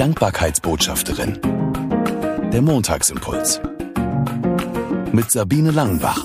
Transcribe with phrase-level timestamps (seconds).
[0.00, 1.38] Dankbarkeitsbotschafterin.
[2.50, 3.60] Der Montagsimpuls.
[5.12, 6.24] Mit Sabine Langenbach.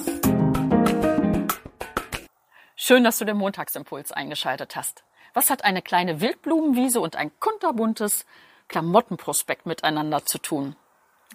[2.77, 5.03] Schön, dass du den Montagsimpuls eingeschaltet hast.
[5.33, 8.25] Was hat eine kleine Wildblumenwiese und ein kunterbuntes
[8.69, 10.78] Klamottenprospekt miteinander zu tun?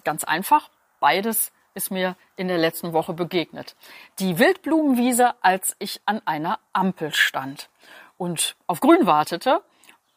[0.03, 3.75] Ganz einfach, beides ist mir in der letzten Woche begegnet.
[4.17, 7.69] Die Wildblumenwiese, als ich an einer Ampel stand
[8.17, 9.61] und auf Grün wartete.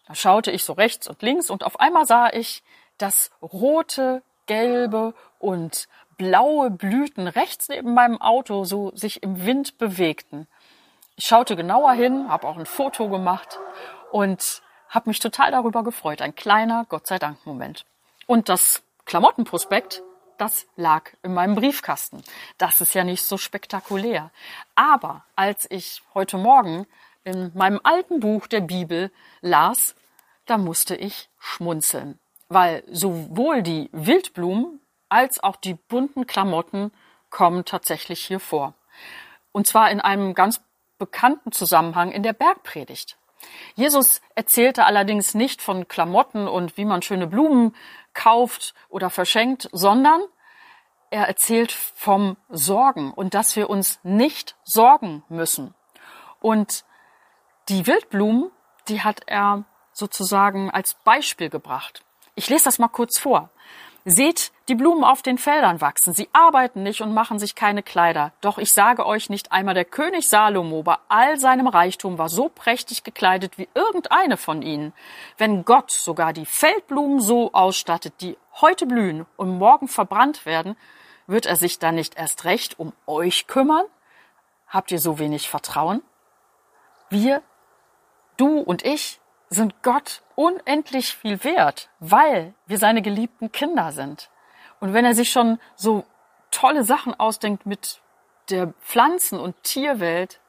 [0.07, 2.63] Da schaute ich so rechts und links und auf einmal sah ich,
[2.99, 10.47] dass rote, gelbe und blaue Blüten rechts neben meinem Auto so sich im Wind bewegten.
[11.17, 13.59] Ich schaute genauer hin, habe auch ein Foto gemacht
[14.13, 16.21] und habe mich total darüber gefreut.
[16.23, 17.85] Ein kleiner Gott sei Dank Moment.
[18.27, 20.03] Und das Klamottenprospekt
[20.39, 22.23] das lag in meinem Briefkasten.
[22.59, 24.31] Das ist ja nicht so spektakulär.
[24.75, 26.87] Aber als ich heute Morgen
[27.25, 29.11] in meinem alten Buch der Bibel
[29.41, 29.95] las,
[30.47, 36.93] da musste ich schmunzeln, weil sowohl die Wildblumen als auch die bunten Klamotten
[37.31, 38.75] kommen tatsächlich hier vor.
[39.53, 40.61] Und zwar in einem ganz
[40.99, 43.17] bekannten Zusammenhang in der Bergpredigt.
[43.75, 47.75] Jesus erzählte allerdings nicht von Klamotten und wie man schöne Blumen
[48.15, 50.23] kauft oder verschenkt, sondern
[51.11, 55.75] er erzählt vom Sorgen und dass wir uns nicht sorgen müssen.
[56.41, 56.85] Und
[57.69, 58.51] die Wildblumen,
[58.89, 62.03] die hat er sozusagen als Beispiel gebracht.
[62.35, 63.51] Ich lese das mal kurz vor.
[64.05, 66.13] Seht die Blumen auf den Feldern wachsen.
[66.13, 68.33] Sie arbeiten nicht und machen sich keine Kleider.
[68.43, 72.51] Doch ich sage euch nicht einmal, der König Salomo bei all seinem Reichtum war so
[72.51, 74.93] prächtig gekleidet wie irgendeine von ihnen.
[75.39, 80.77] Wenn Gott sogar die Feldblumen so ausstattet, die heute blühen und morgen verbrannt werden,
[81.27, 83.87] wird er sich dann nicht erst recht um euch kümmern?
[84.67, 86.03] Habt ihr so wenig Vertrauen?
[87.09, 87.43] Wir,
[88.37, 89.21] du und ich,
[89.51, 94.31] sind Gott unendlich viel wert, weil wir seine geliebten Kinder sind.
[94.81, 96.05] Und wenn er sich schon so
[96.51, 98.01] tolle Sachen ausdenkt mit
[98.51, 100.41] der Pflanzen- und Tierwelt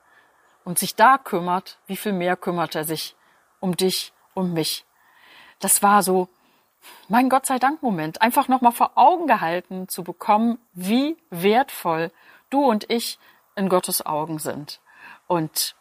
[0.63, 3.15] und sich da kümmert, wie viel mehr kümmert er sich
[3.59, 4.85] um dich und mich?
[5.59, 6.27] Das war so
[7.07, 12.11] mein Gott sei Dank Moment, einfach nochmal vor Augen gehalten zu bekommen, wie wertvoll
[12.49, 13.17] du und ich
[13.55, 14.81] in Gottes Augen sind.
[15.27, 15.75] Und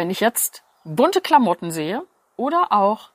[0.00, 2.02] wenn ich jetzt bunte Klamotten sehe
[2.38, 3.10] oder auch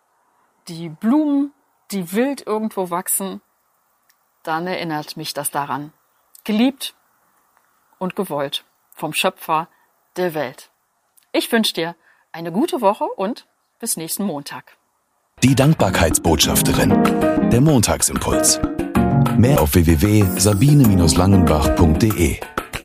[0.67, 1.51] die Blumen,
[1.89, 3.41] die wild irgendwo wachsen,
[4.43, 5.91] dann erinnert mich das daran.
[6.43, 6.93] Geliebt
[7.97, 9.67] und gewollt vom Schöpfer
[10.15, 10.69] der Welt.
[11.31, 11.95] Ich wünsche dir
[12.31, 13.47] eine gute Woche und
[13.79, 14.77] bis nächsten Montag.
[15.41, 17.49] Die Dankbarkeitsbotschafterin.
[17.49, 18.59] Der Montagsimpuls.
[19.37, 22.54] Mehr auf www.sabine-langenbach.de